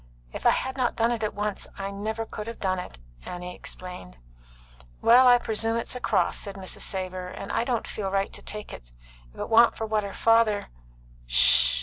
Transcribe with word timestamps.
"If 0.33 0.47
I 0.47 0.49
had 0.49 0.77
not 0.77 0.95
done 0.95 1.11
it 1.11 1.21
at 1.21 1.35
once, 1.35 1.67
I 1.77 1.91
never 1.91 2.25
could 2.25 2.47
have 2.47 2.59
done 2.59 2.79
it," 2.79 2.97
Annie 3.23 3.53
explained. 3.55 4.17
"Well, 4.99 5.27
I 5.27 5.37
presume 5.37 5.77
it's 5.77 5.95
a 5.95 5.99
cross," 5.99 6.39
said 6.39 6.55
Mrs. 6.55 6.81
Savor, 6.81 7.27
"and 7.27 7.51
I 7.51 7.63
don't 7.63 7.85
feel 7.87 8.09
right 8.09 8.33
to 8.33 8.41
take 8.41 8.71
her. 8.71 8.77
If 8.77 9.39
it 9.39 9.47
wa'n't 9.49 9.75
for 9.77 9.85
what 9.85 10.01
her 10.03 10.11
father" 10.11 10.69
"'Sh!" 11.27 11.79